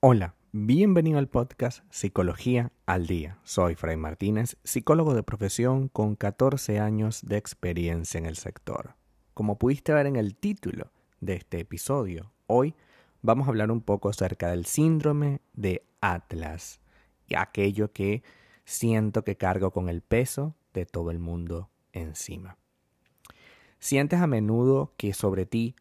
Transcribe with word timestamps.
Hola, 0.00 0.36
bienvenido 0.52 1.18
al 1.18 1.28
podcast 1.28 1.84
Psicología 1.90 2.72
al 2.86 3.06
Día. 3.06 3.38
Soy 3.42 3.74
Fray 3.74 3.96
Martínez, 3.96 4.56
psicólogo 4.64 5.12
de 5.12 5.22
profesión 5.22 5.88
con 5.88 6.16
14 6.16 6.78
años 6.78 7.20
de 7.26 7.36
experiencia 7.36 8.16
en 8.16 8.26
el 8.26 8.36
sector. 8.36 8.94
Como 9.34 9.58
pudiste 9.58 9.92
ver 9.92 10.06
en 10.06 10.16
el 10.16 10.34
título 10.34 10.92
de 11.20 11.34
este 11.34 11.60
episodio, 11.60 12.32
hoy 12.46 12.74
vamos 13.22 13.46
a 13.46 13.50
hablar 13.50 13.70
un 13.70 13.82
poco 13.82 14.08
acerca 14.08 14.50
del 14.50 14.66
síndrome 14.66 15.40
de 15.52 15.84
Atlas 16.00 16.80
y 17.26 17.34
aquello 17.34 17.92
que 17.92 18.22
siento 18.64 19.24
que 19.24 19.36
cargo 19.36 19.72
con 19.72 19.88
el 19.88 20.00
peso 20.00 20.54
de 20.72 20.86
todo 20.86 21.10
el 21.10 21.18
mundo 21.18 21.70
encima. 21.92 22.56
Sientes 23.78 24.20
a 24.20 24.26
menudo 24.26 24.92
que 24.96 25.14
sobre 25.14 25.46
ti 25.46 25.76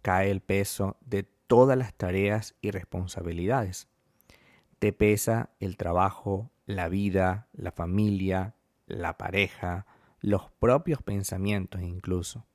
cae 0.00 0.30
el 0.30 0.40
peso 0.40 0.96
de 1.00 1.24
todas 1.46 1.76
las 1.76 1.94
tareas 1.94 2.54
y 2.60 2.70
responsabilidades. 2.70 3.88
Te 4.78 4.92
pesa 4.92 5.50
el 5.60 5.76
trabajo, 5.76 6.50
la 6.66 6.88
vida, 6.88 7.48
la 7.52 7.70
familia, 7.70 8.54
la 8.86 9.18
pareja, 9.18 9.86
los 10.20 10.50
propios 10.50 11.02
pensamientos 11.02 11.82
incluso. 11.82 12.46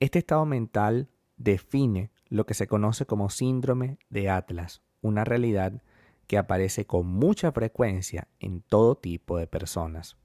Este 0.00 0.18
estado 0.18 0.44
mental 0.44 1.08
define 1.36 2.10
lo 2.28 2.44
que 2.46 2.54
se 2.54 2.66
conoce 2.66 3.06
como 3.06 3.30
síndrome 3.30 3.98
de 4.10 4.28
Atlas, 4.30 4.82
una 5.00 5.24
realidad 5.24 5.82
que 6.26 6.38
aparece 6.38 6.86
con 6.86 7.06
mucha 7.06 7.52
frecuencia 7.52 8.28
en 8.40 8.62
todo 8.62 8.96
tipo 8.96 9.38
de 9.38 9.46
personas. 9.46 10.16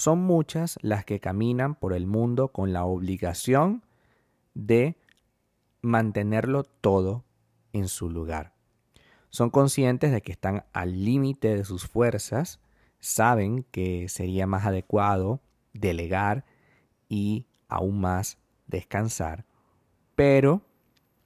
Son 0.00 0.18
muchas 0.22 0.78
las 0.80 1.04
que 1.04 1.20
caminan 1.20 1.74
por 1.74 1.92
el 1.92 2.06
mundo 2.06 2.48
con 2.48 2.72
la 2.72 2.86
obligación 2.86 3.84
de 4.54 4.96
mantenerlo 5.82 6.64
todo 6.64 7.22
en 7.74 7.86
su 7.86 8.08
lugar. 8.08 8.54
Son 9.28 9.50
conscientes 9.50 10.10
de 10.10 10.22
que 10.22 10.32
están 10.32 10.64
al 10.72 11.04
límite 11.04 11.54
de 11.54 11.64
sus 11.64 11.86
fuerzas, 11.86 12.60
saben 12.98 13.66
que 13.70 14.08
sería 14.08 14.46
más 14.46 14.64
adecuado 14.64 15.42
delegar 15.74 16.46
y 17.10 17.44
aún 17.68 18.00
más 18.00 18.38
descansar, 18.68 19.44
pero 20.14 20.62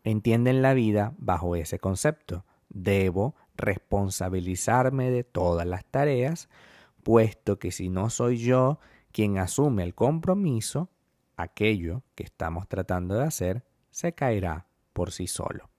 entienden 0.02 0.62
la 0.62 0.74
vida 0.74 1.14
bajo 1.18 1.54
ese 1.54 1.78
concepto. 1.78 2.44
Debo 2.70 3.36
responsabilizarme 3.54 5.12
de 5.12 5.22
todas 5.22 5.64
las 5.64 5.84
tareas, 5.84 6.48
puesto 7.04 7.60
que 7.60 7.70
si 7.70 7.88
no 7.88 8.10
soy 8.10 8.38
yo 8.38 8.80
quien 9.12 9.38
asume 9.38 9.84
el 9.84 9.94
compromiso, 9.94 10.90
aquello 11.36 12.02
que 12.16 12.24
estamos 12.24 12.66
tratando 12.66 13.14
de 13.14 13.24
hacer 13.24 13.64
se 13.92 14.12
caerá 14.12 14.66
por 14.92 15.12
sí 15.12 15.28
solo. 15.28 15.70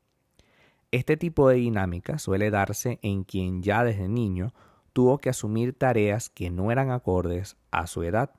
Este 0.91 1.17
tipo 1.17 1.49
de 1.49 1.55
dinámica 1.55 2.19
suele 2.19 2.49
darse 2.49 2.99
en 3.01 3.25
quien 3.25 3.61
ya 3.61 3.83
desde 3.83 4.07
niño 4.07 4.53
tuvo 4.93 5.17
que 5.17 5.29
asumir 5.29 5.77
tareas 5.77 6.29
que 6.29 6.49
no 6.49 6.71
eran 6.71 6.91
acordes 6.91 7.57
a 7.71 7.87
su 7.87 8.03
edad, 8.03 8.31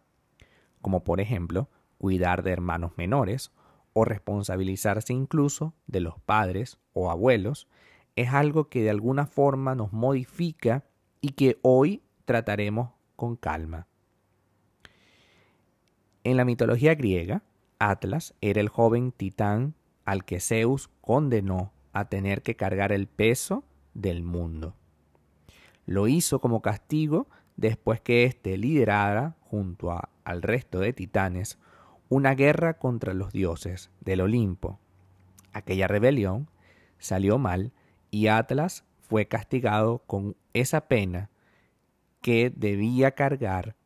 como 0.80 1.04
por 1.04 1.20
ejemplo 1.20 1.68
cuidar 1.98 2.42
de 2.42 2.52
hermanos 2.52 2.92
menores 2.96 3.52
o 3.92 4.06
responsabilizarse 4.06 5.12
incluso 5.12 5.74
de 5.86 6.00
los 6.00 6.18
padres 6.20 6.78
o 6.94 7.10
abuelos, 7.10 7.68
es 8.14 8.32
algo 8.32 8.70
que 8.70 8.82
de 8.82 8.90
alguna 8.90 9.26
forma 9.26 9.74
nos 9.74 9.92
modifica 9.92 10.84
y 11.20 11.32
que 11.32 11.58
hoy 11.60 12.02
trataremos 12.26 12.90
con 13.16 13.36
calma. 13.36 13.86
En 16.24 16.36
la 16.36 16.44
mitología 16.44 16.94
griega, 16.94 17.42
Atlas 17.78 18.34
era 18.40 18.60
el 18.60 18.68
joven 18.68 19.12
titán 19.12 19.74
al 20.04 20.24
que 20.24 20.40
Zeus 20.40 20.90
condenó 21.00 21.72
a 21.92 22.06
tener 22.06 22.42
que 22.42 22.56
cargar 22.56 22.92
el 22.92 23.06
peso 23.06 23.64
del 23.94 24.22
mundo. 24.22 24.74
Lo 25.86 26.08
hizo 26.08 26.40
como 26.40 26.60
castigo 26.60 27.28
después 27.56 28.00
que 28.00 28.24
éste 28.24 28.56
liderara, 28.58 29.36
junto 29.40 29.98
al 30.24 30.42
resto 30.42 30.80
de 30.80 30.92
titanes, 30.92 31.58
una 32.08 32.34
guerra 32.34 32.74
contra 32.74 33.14
los 33.14 33.32
dioses 33.32 33.90
del 34.00 34.20
Olimpo. 34.20 34.78
Aquella 35.52 35.86
rebelión 35.86 36.48
salió 36.98 37.38
mal 37.38 37.72
y 38.10 38.26
Atlas 38.26 38.84
fue 39.00 39.26
castigado 39.26 39.98
con 40.06 40.36
esa 40.52 40.88
pena 40.88 41.30
que 42.20 42.50
debía 42.50 43.12
cargar 43.12 43.76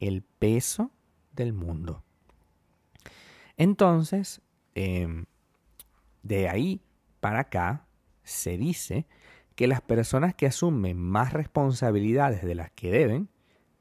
el 0.00 0.22
peso 0.22 0.90
del 1.32 1.52
mundo. 1.52 2.04
Entonces, 3.56 4.40
em, 4.74 5.26
de 6.22 6.48
ahí 6.48 6.82
para 7.20 7.40
acá, 7.40 7.86
se 8.22 8.56
dice 8.58 9.06
que 9.54 9.66
las 9.66 9.80
personas 9.80 10.34
que 10.34 10.46
asumen 10.46 10.98
más 10.98 11.32
responsabilidades 11.32 12.44
de 12.44 12.54
las 12.54 12.70
que 12.70 12.90
deben 12.90 13.28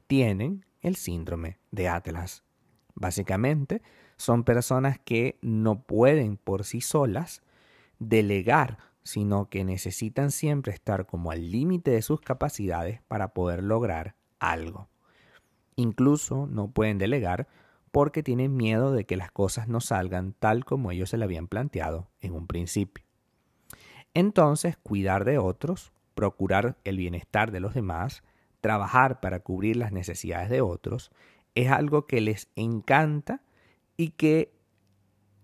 tienen 0.07 0.65
el 0.81 0.95
síndrome 0.95 1.59
de 1.71 1.87
Atlas. 1.87 2.43
Básicamente, 2.95 3.83
son 4.15 4.43
personas 4.43 4.97
que 4.97 5.37
no 5.41 5.83
pueden 5.83 6.37
por 6.37 6.63
sí 6.63 6.81
solas 6.81 7.43
delegar, 7.99 8.79
sino 9.07 9.49
que 9.49 9.63
necesitan 9.63 10.31
siempre 10.31 10.73
estar 10.73 11.05
como 11.05 11.31
al 11.31 11.49
límite 11.49 11.91
de 11.91 12.01
sus 12.01 12.19
capacidades 12.19 13.01
para 13.07 13.29
poder 13.29 13.63
lograr 13.63 14.15
algo. 14.37 14.89
Incluso 15.77 16.45
no 16.47 16.71
pueden 16.71 16.97
delegar 16.97 17.47
porque 17.91 18.21
tienen 18.21 18.57
miedo 18.57 18.91
de 18.91 19.05
que 19.05 19.15
las 19.15 19.31
cosas 19.31 19.69
no 19.69 19.79
salgan 19.79 20.33
tal 20.33 20.65
como 20.65 20.91
ellos 20.91 21.09
se 21.09 21.17
le 21.17 21.23
habían 21.23 21.47
planteado 21.47 22.09
en 22.19 22.33
un 22.33 22.47
principio. 22.47 23.05
Entonces, 24.13 24.75
cuidar 24.75 25.23
de 25.23 25.37
otros, 25.37 25.93
procurar 26.13 26.77
el 26.83 26.97
bienestar 26.97 27.51
de 27.51 27.61
los 27.61 27.73
demás, 27.73 28.23
trabajar 28.59 29.21
para 29.21 29.39
cubrir 29.39 29.77
las 29.77 29.93
necesidades 29.93 30.49
de 30.49 30.59
otros, 30.59 31.11
es 31.55 31.71
algo 31.71 32.07
que 32.07 32.19
les 32.19 32.49
encanta 32.57 33.41
y 33.95 34.09
que 34.09 34.51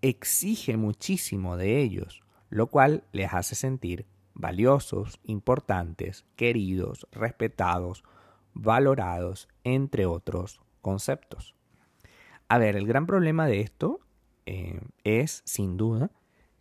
exige 0.02 0.76
muchísimo 0.76 1.56
de 1.56 1.80
ellos, 1.80 2.23
lo 2.54 2.68
cual 2.68 3.02
les 3.10 3.34
hace 3.34 3.56
sentir 3.56 4.06
valiosos, 4.32 5.18
importantes, 5.24 6.24
queridos, 6.36 7.08
respetados, 7.10 8.04
valorados, 8.52 9.48
entre 9.64 10.06
otros 10.06 10.60
conceptos. 10.80 11.56
A 12.46 12.58
ver, 12.58 12.76
el 12.76 12.86
gran 12.86 13.06
problema 13.06 13.48
de 13.48 13.60
esto 13.60 13.98
eh, 14.46 14.80
es, 15.02 15.42
sin 15.44 15.76
duda, 15.76 16.12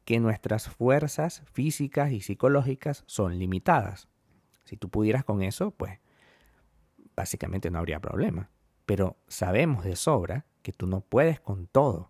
que 0.04 0.20
nuestras 0.20 0.68
fuerzas 0.68 1.44
físicas 1.46 2.12
y 2.12 2.22
psicológicas 2.22 3.04
son 3.06 3.38
limitadas. 3.38 4.08
Si 4.64 4.78
tú 4.78 4.90
pudieras 4.90 5.24
con 5.24 5.44
eso, 5.44 5.70
pues 5.70 6.00
básicamente 7.16 7.70
no 7.70 7.78
habría 7.78 8.00
problema. 8.00 8.50
Pero 8.88 9.18
sabemos 9.28 9.84
de 9.84 9.96
sobra 9.96 10.48
que 10.64 10.74
tú 10.74 10.88
no 10.88 11.02
puedes 11.02 11.40
con 11.40 11.68
todo. 11.68 12.10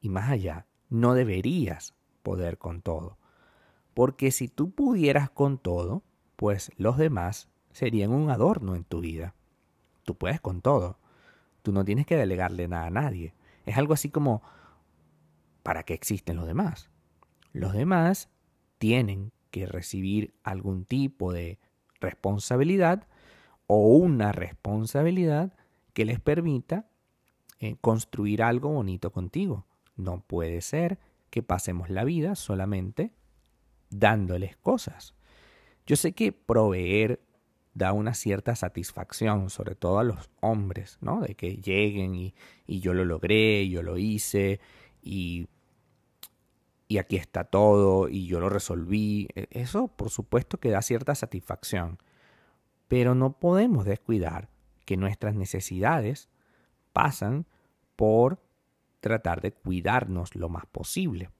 Y 0.00 0.08
más 0.08 0.30
allá, 0.30 0.66
no 0.88 1.12
deberías 1.12 1.92
poder 2.26 2.58
con 2.58 2.82
todo. 2.82 3.18
Porque 3.94 4.32
si 4.32 4.48
tú 4.48 4.72
pudieras 4.72 5.30
con 5.30 5.58
todo, 5.58 6.02
pues 6.34 6.72
los 6.76 6.98
demás 6.98 7.48
serían 7.70 8.10
un 8.10 8.30
adorno 8.30 8.74
en 8.74 8.82
tu 8.82 9.00
vida. 9.00 9.36
Tú 10.02 10.16
puedes 10.16 10.40
con 10.40 10.60
todo. 10.60 10.98
Tú 11.62 11.70
no 11.70 11.84
tienes 11.84 12.04
que 12.04 12.16
delegarle 12.16 12.66
nada 12.66 12.86
a 12.86 12.90
nadie. 12.90 13.32
Es 13.64 13.78
algo 13.78 13.94
así 13.94 14.10
como, 14.10 14.42
¿para 15.62 15.84
qué 15.84 15.94
existen 15.94 16.34
los 16.34 16.48
demás? 16.48 16.90
Los 17.52 17.74
demás 17.74 18.28
tienen 18.78 19.30
que 19.52 19.66
recibir 19.66 20.34
algún 20.42 20.84
tipo 20.84 21.32
de 21.32 21.60
responsabilidad 22.00 23.06
o 23.68 23.86
una 23.98 24.32
responsabilidad 24.32 25.54
que 25.92 26.04
les 26.04 26.18
permita 26.18 26.88
eh, 27.60 27.76
construir 27.80 28.42
algo 28.42 28.70
bonito 28.70 29.12
contigo. 29.12 29.64
No 29.94 30.22
puede 30.22 30.60
ser 30.60 30.98
que 31.30 31.42
pasemos 31.42 31.90
la 31.90 32.04
vida 32.04 32.34
solamente 32.34 33.12
dándoles 33.90 34.56
cosas. 34.56 35.14
Yo 35.86 35.96
sé 35.96 36.12
que 36.12 36.32
proveer 36.32 37.20
da 37.74 37.92
una 37.92 38.14
cierta 38.14 38.56
satisfacción, 38.56 39.50
sobre 39.50 39.74
todo 39.74 39.98
a 39.98 40.04
los 40.04 40.30
hombres, 40.40 40.96
¿no? 41.02 41.20
De 41.20 41.34
que 41.34 41.56
lleguen 41.56 42.14
y, 42.14 42.34
yo 42.66 42.94
lo 42.94 43.04
logré, 43.04 43.68
yo 43.68 43.82
lo 43.82 43.98
hice 43.98 44.60
y, 45.02 45.46
y 46.88 46.98
aquí 46.98 47.16
está 47.16 47.44
todo 47.44 48.08
y 48.08 48.26
yo 48.26 48.40
lo 48.40 48.48
resolví. 48.48 49.28
E, 49.34 49.48
eso 49.50 49.88
por 49.88 50.08
supuesto 50.08 50.58
que 50.58 50.70
da 50.70 50.80
cierta 50.80 51.14
satisfacción, 51.14 51.98
pero 52.88 53.14
no 53.14 53.38
podemos 53.38 53.84
descuidar 53.84 54.48
que 54.86 54.96
nuestras 54.96 55.34
necesidades 55.34 56.30
pasan 56.94 57.46
por 57.94 58.40
tratar 59.00 59.40
de 59.40 59.52
cuidarnos 59.52 60.34
lo 60.34 60.48
más 60.48 60.66
posible. 60.66 61.30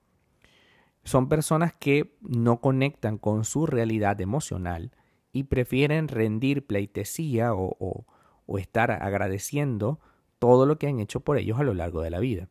Son 1.04 1.28
personas 1.28 1.72
que 1.72 2.16
no 2.20 2.60
conectan 2.60 3.18
con 3.18 3.44
su 3.44 3.66
realidad 3.66 4.20
emocional 4.20 4.92
y 5.32 5.44
prefieren 5.44 6.08
rendir 6.08 6.66
pleitesía 6.66 7.54
o, 7.54 8.06
o, 8.46 8.58
estar 8.58 8.90
agradeciendo 8.90 10.00
todo 10.38 10.66
lo 10.66 10.78
que 10.78 10.88
han 10.88 10.98
hecho 10.98 11.20
por 11.20 11.38
ellos 11.38 11.58
a 11.60 11.62
lo 11.62 11.74
largo 11.74 12.02
de 12.02 12.10
la 12.10 12.20
vida. 12.20 12.48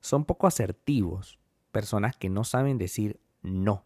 son 0.00 0.24
poco 0.24 0.46
asertivos, 0.46 1.38
personas 1.72 2.16
que 2.16 2.30
no 2.30 2.42
saben 2.44 2.78
decir 2.78 3.20
no. 3.42 3.84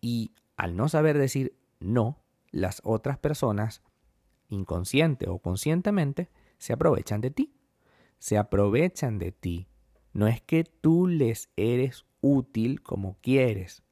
Y 0.00 0.32
al 0.56 0.76
no 0.76 0.88
saber 0.88 1.18
decir 1.18 1.58
no, 1.80 2.22
las 2.50 2.80
otras 2.84 3.18
personas, 3.18 3.82
inconsciente 4.48 5.28
o 5.28 5.38
conscientemente, 5.38 6.30
se 6.58 6.72
aprovechan 6.72 7.20
de 7.20 7.30
ti. 7.30 7.52
Se 8.18 8.38
aprovechan 8.38 9.18
de 9.18 9.32
ti. 9.32 9.68
No 10.12 10.26
es 10.26 10.40
que 10.40 10.64
tú 10.64 11.06
les 11.06 11.50
eres 11.56 12.04
útil 12.20 12.82
como 12.82 13.16
quieres 13.20 13.82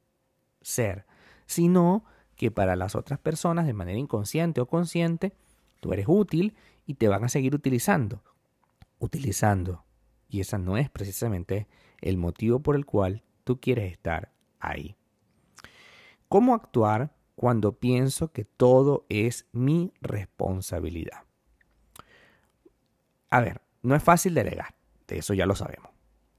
ser, 0.61 1.05
sino 1.45 2.03
que 2.35 2.51
para 2.51 2.75
las 2.75 2.95
otras 2.95 3.19
personas, 3.19 3.65
de 3.65 3.73
manera 3.73 3.97
inconsciente 3.97 4.61
o 4.61 4.67
consciente, 4.67 5.33
tú 5.79 5.93
eres 5.93 6.05
útil 6.07 6.55
y 6.85 6.95
te 6.95 7.07
van 7.07 7.23
a 7.23 7.29
seguir 7.29 7.55
utilizando. 7.55 8.23
Utilizando. 8.99 9.85
Y 10.29 10.41
ese 10.41 10.57
no 10.57 10.77
es 10.77 10.89
precisamente 10.89 11.67
el 12.01 12.17
motivo 12.17 12.59
por 12.59 12.75
el 12.75 12.85
cual 12.85 13.23
tú 13.43 13.59
quieres 13.59 13.91
estar 13.91 14.31
ahí. 14.59 14.95
¿Cómo 16.27 16.53
actuar 16.53 17.15
cuando 17.35 17.79
pienso 17.79 18.31
que 18.31 18.43
todo 18.43 19.05
es 19.09 19.47
mi 19.51 19.93
responsabilidad? 20.01 21.23
A 23.29 23.41
ver, 23.41 23.61
no 23.87 23.95
es 23.95 24.03
fácil 24.03 24.33
delegar, 24.33 24.75
de 25.07 25.19
eso 25.19 25.33
ya 25.33 25.45
lo 25.45 25.55
sabemos. 25.55 25.91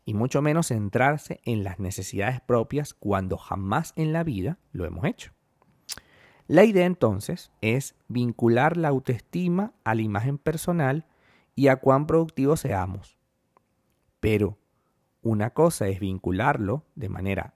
Y 0.05 0.13
mucho 0.13 0.43
menos 0.43 0.69
centrarse 0.69 1.41
en 1.45 1.65
las 1.65 1.79
necesidades 1.79 2.43
propias 2.43 2.93
cuando 2.93 3.39
jamás 3.39 3.95
en 3.97 4.13
la 4.13 4.23
vida 4.23 4.59
lo 4.73 4.85
hemos 4.85 5.07
hecho. 5.07 5.33
La 6.47 6.65
idea 6.65 6.85
entonces 6.85 7.51
es 7.63 7.95
vincular 8.07 8.77
la 8.77 8.89
autoestima 8.89 9.73
a 9.85 9.95
la 9.95 10.03
imagen 10.03 10.37
personal 10.37 11.07
y 11.55 11.69
a 11.69 11.77
cuán 11.77 12.07
productivos 12.07 12.61
seamos. 12.61 13.19
Pero 14.21 14.59
una 15.23 15.51
cosa 15.51 15.89
es 15.89 16.01
vincularlo 16.01 16.85
de 16.97 17.09
manera, 17.09 17.55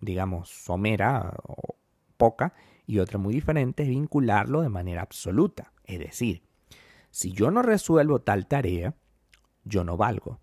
digamos, 0.00 0.48
somera 0.48 1.32
o 1.44 1.76
poca, 2.16 2.54
y 2.86 2.98
otra 2.98 3.18
muy 3.18 3.34
diferente 3.34 3.84
es 3.84 3.88
vincularlo 3.88 4.62
de 4.62 4.68
manera 4.68 5.02
absoluta. 5.02 5.72
Es 5.84 5.98
decir, 6.00 6.45
si 7.16 7.32
yo 7.32 7.50
no 7.50 7.62
resuelvo 7.62 8.18
tal 8.18 8.46
tarea, 8.46 8.94
yo 9.64 9.84
no 9.84 9.96
valgo. 9.96 10.38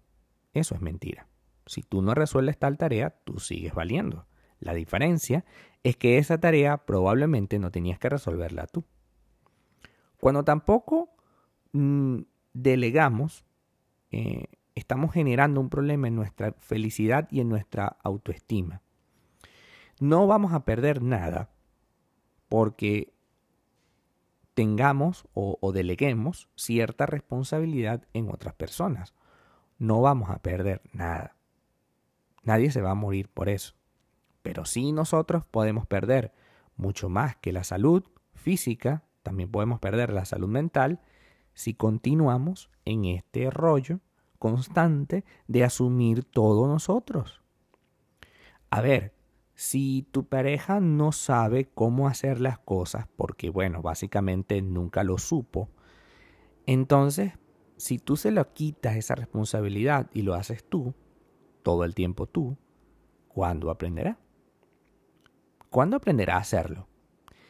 Eso 0.54 0.74
es 0.74 0.82
mentira. 0.82 1.28
Si 1.68 1.84
tú 1.84 2.02
no 2.02 2.16
resuelves 2.16 2.58
tal 2.58 2.80
tarea, 2.80 3.12
tú 3.26 3.38
sigues 3.38 3.76
valiendo. 3.76 4.26
La 4.58 4.74
diferencia 4.74 5.46
es 5.84 5.98
que 5.98 6.18
esa 6.18 6.40
tarea 6.40 6.78
probablemente 6.78 7.60
no 7.60 7.70
tenías 7.70 8.00
que 8.00 8.10
resolverla 8.10 8.66
tú. 8.66 8.86
Cuando 10.20 10.44
tampoco 10.44 11.16
mm, 11.74 12.22
delegamos, 12.54 13.46
eh, 14.10 14.46
estamos 14.74 15.14
generando 15.14 15.62
un 15.62 15.70
problema 15.70 16.08
en 16.08 16.16
nuestra 16.16 16.54
felicidad 16.54 17.28
y 17.30 17.42
en 17.42 17.50
nuestra 17.50 17.98
autoestima. 18.02 18.82
No 20.00 20.26
vamos 20.26 20.54
a 20.54 20.66
perder 20.66 21.04
nada 21.04 21.52
porque 22.50 23.13
tengamos 24.54 25.26
o 25.34 25.72
deleguemos 25.72 26.50
cierta 26.56 27.06
responsabilidad 27.06 28.04
en 28.14 28.30
otras 28.30 28.54
personas. 28.54 29.14
No 29.80 30.02
vamos 30.02 30.30
a 30.30 30.40
perder 30.40 30.82
nada. 30.94 31.36
Nadie 32.44 32.72
se 32.72 32.82
va 32.82 32.92
a 32.92 32.96
morir 32.96 33.30
por 33.30 33.50
eso. 33.50 33.74
Pero 34.42 34.66
sí 34.66 34.92
nosotros 34.92 35.46
podemos 35.46 35.88
perder 35.88 36.34
mucho 36.76 37.10
más 37.10 37.36
que 37.38 37.54
la 37.54 37.64
salud 37.64 38.04
física, 38.34 39.04
también 39.24 39.50
podemos 39.50 39.80
perder 39.80 40.12
la 40.12 40.26
salud 40.26 40.50
mental 40.50 41.00
si 41.54 41.74
continuamos 41.74 42.70
en 42.86 43.06
este 43.06 43.50
rollo 43.50 44.00
constante 44.40 45.24
de 45.48 45.64
asumir 45.64 46.26
todo 46.26 46.68
nosotros. 46.68 47.42
A 48.70 48.82
ver, 48.82 49.14
si 49.56 50.08
tu 50.12 50.26
pareja 50.26 50.80
no 50.80 51.12
sabe 51.12 51.66
cómo 51.66 52.08
hacer 52.08 52.42
las 52.42 52.60
cosas, 52.60 53.08
porque 53.16 53.50
bueno, 53.50 53.82
básicamente 53.82 54.62
nunca 54.62 55.04
lo 55.04 55.18
supo, 55.18 55.70
entonces, 56.66 57.34
si 57.78 58.00
tú 58.00 58.16
se 58.16 58.32
lo 58.32 58.54
quitas 58.54 58.96
esa 58.96 59.16
responsabilidad 59.16 60.10
y 60.14 60.22
lo 60.22 60.34
haces 60.34 60.64
tú, 60.64 60.94
todo 61.62 61.84
el 61.84 61.94
tiempo 61.94 62.28
tú, 62.28 62.58
¿cuándo 63.28 63.70
aprenderá? 63.70 64.18
¿Cuándo 65.70 65.98
aprenderá 65.98 66.36
a 66.36 66.42
hacerlo? 66.42 66.88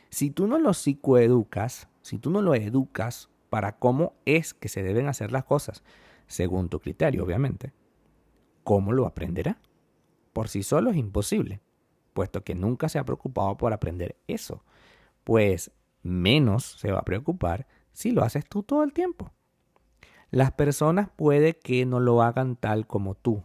Si 0.10 0.30
tú 0.30 0.48
no 0.48 0.58
lo 0.58 0.74
psicoeducas, 0.74 1.90
si 2.02 2.18
tú 2.18 2.30
no 2.30 2.42
lo 2.42 2.56
educas 2.56 3.30
para 3.50 3.78
cómo 3.78 4.14
es 4.26 4.54
que 4.54 4.70
se 4.70 4.82
deben 4.82 5.08
hacer 5.08 5.32
las 5.32 5.44
cosas, 5.44 5.84
según 6.28 6.70
tu 6.70 6.80
criterio, 6.80 7.24
obviamente, 7.24 7.74
¿cómo 8.64 8.94
lo 8.94 9.06
aprenderá? 9.06 9.60
Por 10.32 10.48
sí 10.48 10.64
solo 10.64 10.90
es 10.90 10.98
imposible, 10.98 11.62
puesto 12.14 12.44
que 12.44 12.56
nunca 12.56 12.90
se 12.90 13.00
ha 13.00 13.06
preocupado 13.06 13.58
por 13.58 13.74
aprender 13.74 14.16
eso. 14.28 14.64
Pues 15.24 15.72
menos 16.02 16.64
se 16.64 16.92
va 16.92 17.00
a 17.00 17.06
preocupar 17.06 17.68
si 17.92 18.12
lo 18.12 18.24
haces 18.24 18.46
tú 18.46 18.64
todo 18.64 18.84
el 18.84 18.94
tiempo. 18.94 19.32
Las 20.32 20.52
personas 20.52 21.10
puede 21.16 21.58
que 21.60 21.86
no 21.86 22.00
lo 22.00 22.22
hagan 22.22 22.56
tal 22.56 22.88
como 22.88 23.16
tú, 23.16 23.44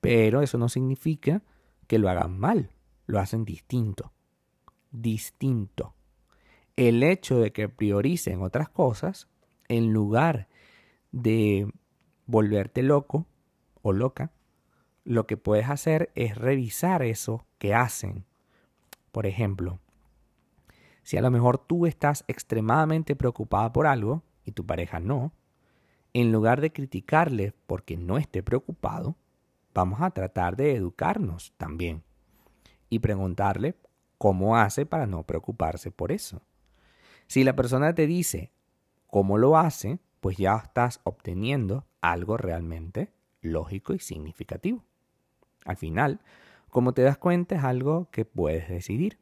pero 0.00 0.42
eso 0.42 0.58
no 0.58 0.68
significa 0.68 1.42
que 1.86 1.98
lo 1.98 2.08
hagan 2.08 2.38
mal 2.38 2.70
lo 3.06 3.20
hacen 3.20 3.44
distinto. 3.44 4.12
Distinto. 4.90 5.94
El 6.76 7.02
hecho 7.02 7.38
de 7.38 7.52
que 7.52 7.68
prioricen 7.68 8.42
otras 8.42 8.68
cosas, 8.68 9.28
en 9.68 9.92
lugar 9.92 10.48
de 11.12 11.70
volverte 12.26 12.82
loco 12.82 13.26
o 13.82 13.92
loca, 13.92 14.32
lo 15.06 15.28
que 15.28 15.36
puedes 15.36 15.70
hacer 15.70 16.10
es 16.16 16.36
revisar 16.36 17.02
eso 17.02 17.46
que 17.58 17.74
hacen. 17.74 18.24
Por 19.12 19.26
ejemplo, 19.26 19.78
si 21.04 21.16
a 21.16 21.22
lo 21.22 21.30
mejor 21.30 21.58
tú 21.58 21.86
estás 21.86 22.24
extremadamente 22.26 23.14
preocupada 23.14 23.72
por 23.72 23.86
algo 23.86 24.24
y 24.44 24.50
tu 24.50 24.66
pareja 24.66 24.98
no, 24.98 25.32
en 26.12 26.32
lugar 26.32 26.60
de 26.60 26.72
criticarle 26.72 27.54
porque 27.68 27.96
no 27.96 28.18
esté 28.18 28.42
preocupado, 28.42 29.14
vamos 29.72 30.00
a 30.00 30.10
tratar 30.10 30.56
de 30.56 30.74
educarnos 30.74 31.52
también 31.56 32.02
y 32.90 32.98
preguntarle 32.98 33.76
cómo 34.18 34.56
hace 34.56 34.86
para 34.86 35.06
no 35.06 35.22
preocuparse 35.22 35.92
por 35.92 36.10
eso. 36.10 36.42
Si 37.28 37.44
la 37.44 37.54
persona 37.54 37.94
te 37.94 38.08
dice 38.08 38.50
cómo 39.06 39.38
lo 39.38 39.56
hace, 39.56 40.00
pues 40.20 40.36
ya 40.36 40.56
estás 40.56 41.00
obteniendo 41.04 41.86
algo 42.00 42.36
realmente 42.36 43.12
lógico 43.40 43.94
y 43.94 44.00
significativo. 44.00 44.82
Al 45.66 45.76
final, 45.76 46.20
como 46.70 46.94
te 46.94 47.02
das 47.02 47.18
cuenta, 47.18 47.56
es 47.56 47.64
algo 47.64 48.08
que 48.10 48.24
puedes 48.24 48.68
decidir, 48.68 49.18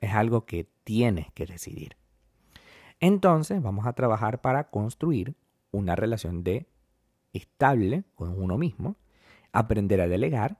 es 0.00 0.12
algo 0.12 0.44
que 0.46 0.68
tienes 0.84 1.30
que 1.32 1.46
decidir. 1.46 1.96
Entonces 2.98 3.62
vamos 3.62 3.86
a 3.86 3.92
trabajar 3.92 4.40
para 4.40 4.70
construir 4.70 5.36
una 5.70 5.94
relación 5.96 6.42
de 6.42 6.66
estable 7.32 8.04
con 8.14 8.30
uno 8.40 8.58
mismo, 8.58 8.96
aprender 9.52 10.00
a 10.00 10.08
delegar 10.08 10.58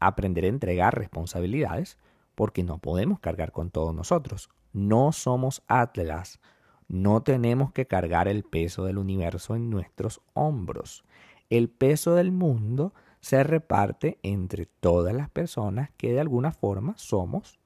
aprender 0.00 0.44
a 0.44 0.48
entregar 0.48 0.98
responsabilidades 0.98 1.98
porque 2.34 2.64
no 2.64 2.78
podemos 2.78 3.20
cargar 3.20 3.52
con 3.52 3.70
todos 3.70 3.94
nosotros. 3.94 4.48
No 4.72 5.12
somos 5.12 5.62
Atlas. 5.68 6.40
No 6.88 7.22
tenemos 7.22 7.72
que 7.72 7.86
cargar 7.86 8.26
el 8.26 8.42
peso 8.42 8.84
del 8.84 8.98
universo 8.98 9.54
en 9.54 9.70
nuestros 9.70 10.22
hombros. 10.32 11.04
El 11.50 11.68
peso 11.68 12.14
del 12.14 12.32
mundo 12.32 12.94
se 13.20 13.44
reparte 13.44 14.18
entre 14.22 14.66
todas 14.66 15.14
las 15.14 15.30
personas 15.30 15.90
que 15.96 16.12
de 16.12 16.20
alguna 16.20 16.52
forma 16.52 16.94
somos 16.96 17.60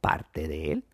parte 0.00 0.48
de 0.48 0.72
él. 0.72 0.84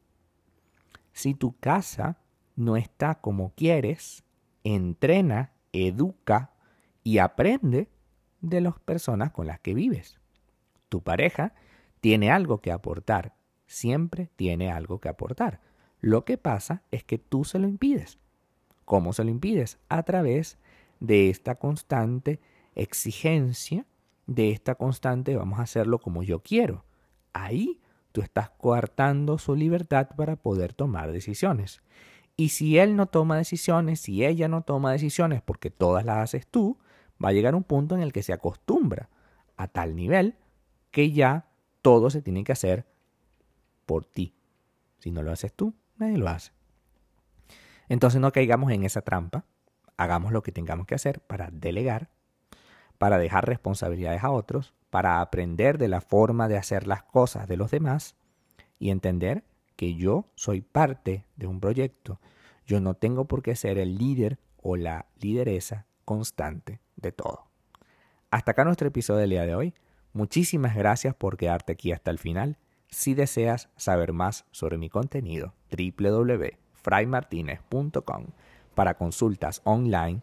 Si 1.12 1.34
tu 1.34 1.56
casa 1.58 2.18
no 2.56 2.76
está 2.76 3.16
como 3.16 3.52
quieres, 3.54 4.24
entrena, 4.64 5.52
educa 5.72 6.52
y 7.04 7.18
aprende 7.18 7.88
de 8.40 8.60
las 8.60 8.78
personas 8.80 9.32
con 9.32 9.46
las 9.46 9.60
que 9.60 9.74
vives. 9.74 10.20
Tu 10.88 11.02
pareja 11.02 11.54
tiene 12.00 12.30
algo 12.30 12.60
que 12.60 12.72
aportar, 12.72 13.34
siempre 13.66 14.30
tiene 14.36 14.70
algo 14.70 15.00
que 15.00 15.08
aportar. 15.08 15.60
Lo 16.00 16.24
que 16.24 16.38
pasa 16.38 16.82
es 16.90 17.04
que 17.04 17.18
tú 17.18 17.44
se 17.44 17.58
lo 17.58 17.68
impides. 17.68 18.18
¿Cómo 18.84 19.12
se 19.12 19.24
lo 19.24 19.30
impides? 19.30 19.78
A 19.88 20.02
través 20.04 20.58
de 21.00 21.28
esta 21.28 21.56
constante 21.56 22.40
exigencia, 22.74 23.84
de 24.28 24.50
esta 24.50 24.76
constante 24.76 25.36
vamos 25.36 25.58
a 25.58 25.62
hacerlo 25.62 25.98
como 25.98 26.22
yo 26.22 26.40
quiero. 26.42 26.84
Ahí 27.32 27.80
tú 28.12 28.20
estás 28.20 28.50
coartando 28.50 29.38
su 29.38 29.56
libertad 29.56 30.10
para 30.16 30.36
poder 30.36 30.74
tomar 30.74 31.10
decisiones. 31.10 31.82
Y 32.36 32.50
si 32.50 32.78
él 32.78 32.94
no 32.94 33.06
toma 33.06 33.38
decisiones, 33.38 34.00
si 34.00 34.24
ella 34.24 34.46
no 34.46 34.62
toma 34.62 34.92
decisiones 34.92 35.42
porque 35.42 35.70
todas 35.70 36.04
las 36.04 36.18
haces 36.18 36.46
tú, 36.46 36.78
va 37.22 37.30
a 37.30 37.32
llegar 37.32 37.54
un 37.54 37.64
punto 37.64 37.96
en 37.96 38.02
el 38.02 38.12
que 38.12 38.22
se 38.22 38.32
acostumbra 38.32 39.08
a 39.56 39.66
tal 39.66 39.96
nivel 39.96 40.36
que 40.90 41.10
ya 41.10 41.48
todo 41.80 42.10
se 42.10 42.22
tiene 42.22 42.44
que 42.44 42.52
hacer 42.52 42.86
por 43.86 44.04
ti. 44.04 44.34
Si 44.98 45.10
no 45.10 45.22
lo 45.22 45.32
haces 45.32 45.54
tú, 45.54 45.74
nadie 45.96 46.18
lo 46.18 46.28
hace. 46.28 46.52
Entonces 47.88 48.20
no 48.20 48.30
caigamos 48.30 48.70
en 48.72 48.84
esa 48.84 49.00
trampa, 49.00 49.46
hagamos 49.96 50.32
lo 50.32 50.42
que 50.42 50.52
tengamos 50.52 50.86
que 50.86 50.94
hacer 50.94 51.20
para 51.20 51.50
delegar, 51.50 52.10
para 52.98 53.18
dejar 53.18 53.46
responsabilidades 53.46 54.24
a 54.24 54.30
otros, 54.30 54.74
para 54.90 55.20
aprender 55.20 55.78
de 55.78 55.88
la 55.88 56.00
forma 56.00 56.48
de 56.48 56.56
hacer 56.56 56.86
las 56.86 57.02
cosas 57.04 57.48
de 57.48 57.56
los 57.56 57.70
demás 57.70 58.16
y 58.78 58.90
entender 58.90 59.44
que 59.76 59.94
yo 59.94 60.26
soy 60.34 60.60
parte 60.60 61.24
de 61.36 61.46
un 61.46 61.60
proyecto. 61.60 62.20
Yo 62.66 62.80
no 62.80 62.94
tengo 62.94 63.26
por 63.26 63.42
qué 63.42 63.56
ser 63.56 63.78
el 63.78 63.96
líder 63.96 64.38
o 64.60 64.76
la 64.76 65.06
lideresa 65.20 65.86
constante 66.04 66.80
de 66.96 67.12
todo. 67.12 67.46
Hasta 68.30 68.50
acá 68.50 68.64
nuestro 68.64 68.88
episodio 68.88 69.20
del 69.20 69.30
día 69.30 69.46
de 69.46 69.54
hoy. 69.54 69.72
Muchísimas 70.12 70.74
gracias 70.74 71.14
por 71.14 71.36
quedarte 71.36 71.72
aquí 71.72 71.92
hasta 71.92 72.10
el 72.10 72.18
final. 72.18 72.58
Si 72.88 73.14
deseas 73.14 73.68
saber 73.76 74.12
más 74.12 74.44
sobre 74.50 74.78
mi 74.78 74.90
contenido, 74.90 75.54
www.fraymartinez.com. 75.70 78.26
Para 78.74 78.94
consultas 78.94 79.60
online, 79.64 80.22